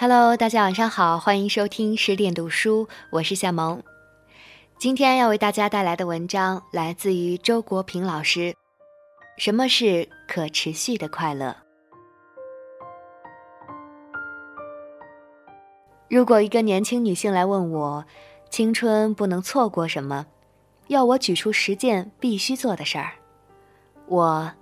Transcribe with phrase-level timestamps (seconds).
[0.00, 3.82] Hello，大家晚上好，欢迎收听十点读书，我是夏萌。
[4.78, 8.54] 今天要为大家带来的文章来自于周国平老师。
[9.38, 11.56] 什么是可持续的快乐？
[16.08, 18.04] 如果一个年轻女性来问我，
[18.50, 20.26] 青春不能错过什么，
[20.86, 23.14] 要我举出十件必须做的事儿，
[24.06, 24.52] 我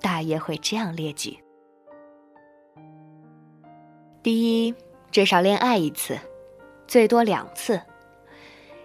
[0.00, 1.38] 大约会这样列举。
[4.22, 4.74] 第一，
[5.10, 6.16] 至少恋爱一次，
[6.86, 7.80] 最多两次，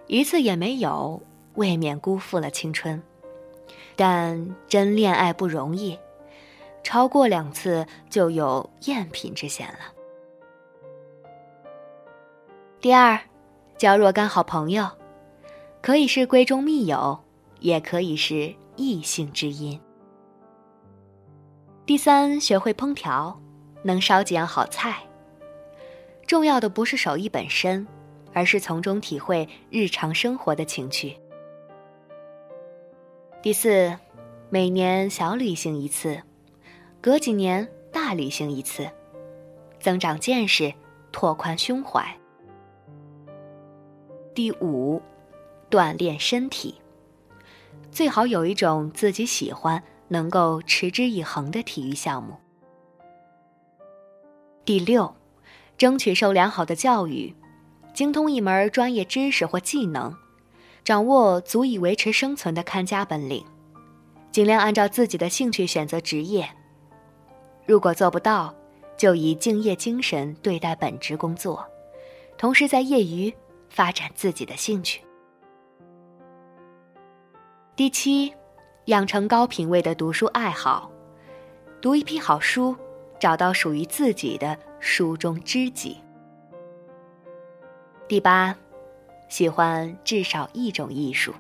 [0.07, 1.21] 一次也没有，
[1.53, 3.01] 未免辜负了青春。
[3.95, 5.99] 但真恋爱不容易，
[6.83, 9.79] 超过两次就有赝品之嫌了。
[12.81, 13.19] 第二，
[13.77, 14.89] 交若干好朋友，
[15.83, 17.19] 可以是闺中密友，
[17.59, 19.79] 也可以是异性知音。
[21.85, 23.39] 第三，学会烹调，
[23.83, 25.03] 能烧几样好菜。
[26.27, 27.87] 重要的不是手艺本身，
[28.33, 31.17] 而是从中体会日常生活的情趣。
[33.41, 33.97] 第四，
[34.49, 36.21] 每年小旅行一次，
[36.99, 38.85] 隔几年大旅行一次，
[39.79, 40.73] 增长见识，
[41.13, 42.05] 拓宽胸怀。
[44.35, 45.01] 第五，
[45.71, 46.75] 锻炼身体，
[47.89, 52.35] 最好有一种自己喜欢、能够持之以恒的体育项目。
[54.65, 55.16] 第六。
[55.77, 57.33] 争取受良好的教育，
[57.93, 60.15] 精通一门专业知识或技能，
[60.83, 63.45] 掌握足以维持生存的看家本领，
[64.31, 66.49] 尽量按照自己的兴趣选择职业。
[67.65, 68.53] 如果做不到，
[68.97, 71.63] 就以敬业精神对待本职工作，
[72.37, 73.31] 同时在业余
[73.69, 75.01] 发展自己的兴趣。
[77.75, 78.33] 第七，
[78.85, 80.89] 养成高品位的读书爱好，
[81.79, 82.75] 读一批好书，
[83.19, 84.57] 找到属于自己的。
[84.79, 85.97] 书中知己。
[88.07, 88.55] 第八，
[89.27, 91.33] 喜欢至少一种艺术，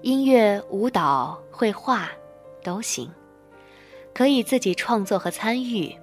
[0.00, 2.08] 音乐、舞蹈、绘画
[2.64, 3.10] 都行，
[4.14, 5.94] 可以自己创作和参与，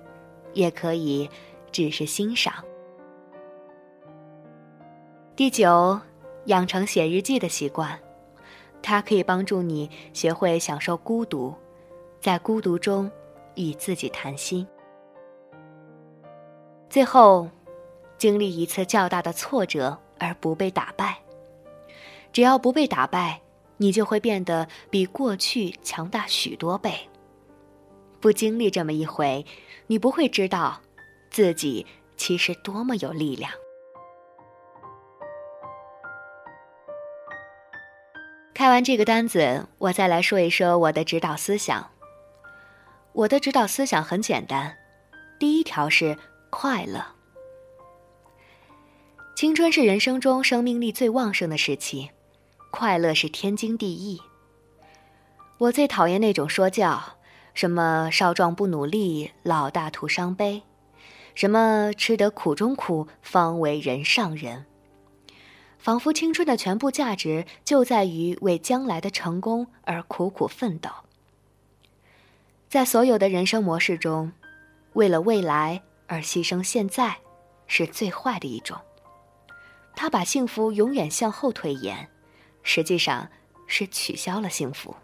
[0.53, 1.27] 也可以
[1.71, 2.53] 只是欣赏。
[5.35, 5.99] 第九，
[6.45, 7.99] 养成写日记的习惯，
[8.83, 11.53] 它可以帮助你学会享受孤独，
[12.21, 13.11] 在孤独中
[13.55, 14.67] 与自己谈心。
[16.89, 17.49] 最后，
[18.17, 21.17] 经历一次较大的挫折而不被打败。
[22.31, 23.41] 只要不被打败，
[23.77, 27.09] 你就会变得比过去强大许多倍。
[28.19, 29.45] 不经历这么一回，
[29.87, 30.81] 你不会知道
[31.29, 31.85] 自己
[32.15, 33.51] 其实多么有力量。
[38.53, 41.92] 开完这个单子，我再来说一说我的指导思想。
[43.13, 44.77] 我的指导思想很简单，
[45.39, 46.17] 第一条是。
[46.55, 47.03] 快乐，
[49.35, 52.11] 青春是人生中生命力最旺盛的时期，
[52.69, 54.21] 快乐是天经地义。
[55.57, 57.17] 我最讨厌那种说教，
[57.55, 60.61] 什么少壮不努力，老大徒伤悲，
[61.33, 64.67] 什么吃得苦中苦，方为人上人。
[65.79, 70.91] 仿佛青春的全部价值就在于为将来的成功而苦苦奋斗。
[72.73, 74.31] 在所有的人生模式中，
[74.93, 75.83] 为了未来。
[76.07, 77.17] 而牺牲现在，
[77.67, 78.75] 是最坏的一种。
[79.95, 82.09] 他把幸福永远向后推延，
[82.63, 83.29] 实际上
[83.67, 84.95] 是取消了幸福。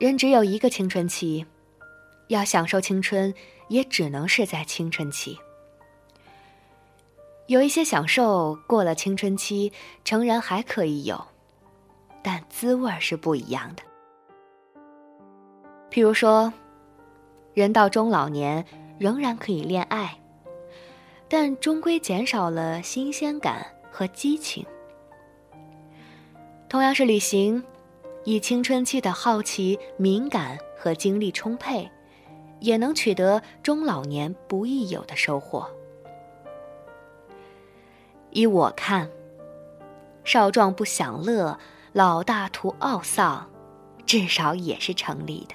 [0.00, 1.46] 人只有一个青春期，
[2.26, 3.32] 要享受青春，
[3.68, 5.38] 也只能是在青春期。
[7.46, 9.72] 有一些享受过了青春期，
[10.04, 11.24] 成人还可以有，
[12.24, 13.93] 但滋味是不一样的。
[15.94, 16.52] 譬如说。
[17.54, 18.64] 人到中老年
[18.98, 20.18] 仍然可以恋爱，
[21.28, 24.66] 但终归减少了新鲜感和激情。
[26.68, 27.62] 同样是旅行，
[28.24, 31.88] 以青春期的好奇、敏感和精力充沛，
[32.58, 35.64] 也能取得中老年不易有的收获。
[38.30, 39.08] 依我看，
[40.24, 41.56] 少壮不享乐，
[41.92, 43.48] 老大徒懊丧，
[44.04, 45.54] 至少也是成立的。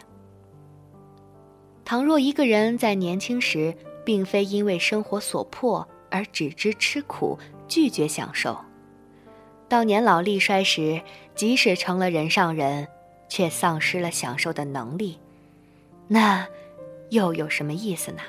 [1.89, 3.75] 倘若一个人在年轻时
[4.06, 8.56] 并非因为生活所迫而只知吃苦、拒绝享受，
[9.68, 11.01] 到年老力衰时，
[11.33, 12.88] 即使成了人上人，
[13.27, 15.18] 却丧失了享受的能力，
[16.07, 16.47] 那
[17.09, 18.21] 又有什么意思呢？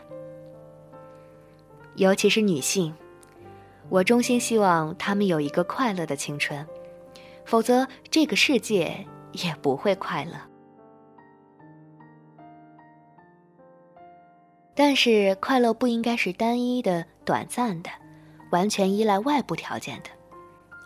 [1.96, 2.94] 尤其是女性，
[3.90, 6.66] 我衷心希望她们有一个快乐的青春，
[7.44, 10.49] 否则这个世界也不会快乐。
[14.82, 17.90] 但是快乐不应该是单一的、短暂的，
[18.50, 20.08] 完全依赖外部条件的，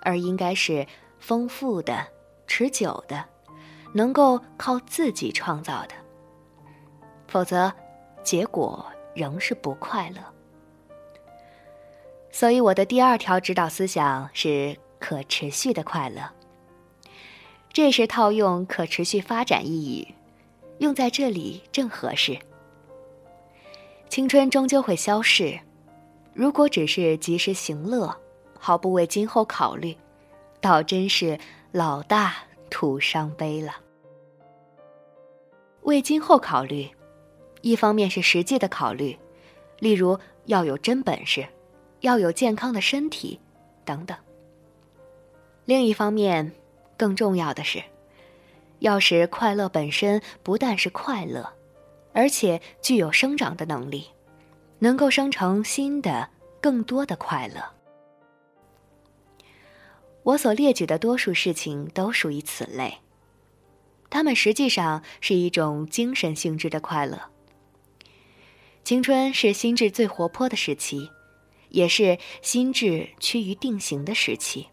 [0.03, 0.85] 而应该是
[1.21, 2.05] 丰富的、
[2.49, 3.25] 持久的，
[3.93, 5.95] 能够靠自己创造的。
[7.29, 7.73] 否则，
[8.25, 10.17] 结果仍是不快乐。
[12.33, 16.29] 所以，我的第二条指导思想是可持续的快乐。
[17.73, 20.15] 这是套用可持续发展一语，
[20.79, 22.37] 用在这里正合适。
[24.15, 25.59] 青春终究会消逝，
[26.33, 28.17] 如果只是及时行乐，
[28.57, 29.93] 毫不为今后考虑，
[30.61, 31.37] 倒真是
[31.73, 32.37] 老大
[32.71, 33.75] 徒伤悲了。
[35.83, 36.89] 为今后考虑，
[37.61, 39.19] 一方面是实际的考虑，
[39.81, 41.45] 例如要有真本事。
[42.03, 43.41] 要有健康的身体，
[43.85, 44.17] 等等。
[45.65, 46.53] 另一方面，
[46.97, 47.83] 更重要的是，
[48.79, 51.53] 要使快乐本身不但是快乐，
[52.15, 54.07] 而且具有生长的能力，
[54.79, 56.31] 能够生成新的、
[56.63, 57.63] 更多的快乐。
[60.23, 63.01] 我所列举的多数事情都属于此类，
[64.09, 67.21] 它们实际上是一种精神性质的快乐。
[68.83, 71.11] 青春是心智最活泼的时期。
[71.71, 74.69] 也是心智趋于定型的时期。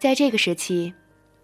[0.00, 0.92] 在这个时期，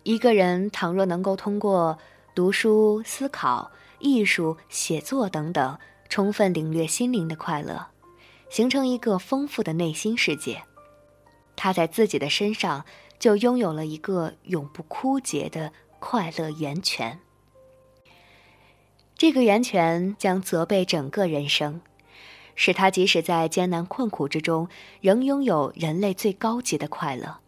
[0.02, 1.96] 一个人倘若能够通过
[2.34, 3.70] 读书、思考、
[4.00, 7.86] 艺术、写作等等，充分领略心灵的快乐，
[8.48, 10.62] 形成一个丰富的内心世界，
[11.54, 12.84] 他在自己的身上
[13.18, 17.20] 就拥有了一个永不枯竭的快乐源泉。
[19.16, 21.80] 这个源泉将责备整个人生。
[22.56, 24.68] 使他即使在艰难困苦之中，
[25.00, 27.38] 仍拥有人类最高级的快乐。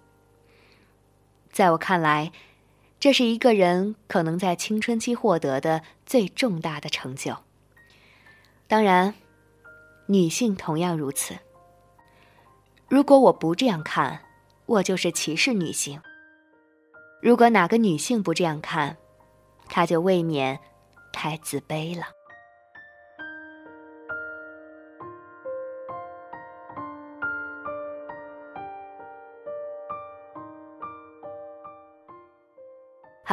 [1.50, 2.32] 在我看来，
[3.02, 7.36] 这是一个人可能在青春期获得的最重大的成就。
[8.68, 9.12] 当然，
[10.06, 11.36] 女性同样如此。
[12.86, 14.20] 如果我不这样看，
[14.66, 15.98] 我就是歧视女性；
[17.20, 18.96] 如果哪个女性不这样看，
[19.66, 20.60] 她就未免
[21.12, 22.06] 太自卑了。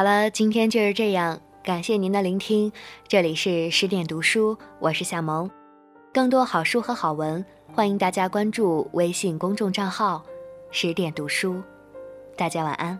[0.00, 2.72] 好了，今天就是这样，感谢您的聆听。
[3.06, 5.50] 这里是十点读书，我是夏萌。
[6.10, 7.44] 更多好书和好文，
[7.74, 10.24] 欢迎大家关注微信公众账号
[10.72, 11.62] “十点读书”。
[12.34, 12.98] 大家晚安。